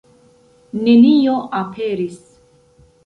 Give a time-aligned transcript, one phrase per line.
[0.87, 2.19] Nenio aperis.